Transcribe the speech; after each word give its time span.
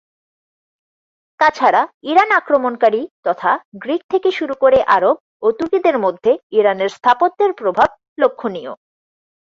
তাছাড়া 1.39 1.81
ইরান 2.03 2.29
আক্রমণকারী 2.39 3.01
তথা 3.25 3.51
গ্রিক 3.81 4.01
থেকে 4.13 4.29
শুরু 4.39 4.53
করে 4.63 4.79
আরব 4.95 5.15
ও 5.43 5.47
তুর্কিদের 5.57 5.97
মধ্যে 6.05 6.31
ইরানের 6.57 6.89
স্থাপত্যের 6.97 7.51
প্রভাব 7.59 7.89
লক্ষ্যণীয়। 8.17 8.71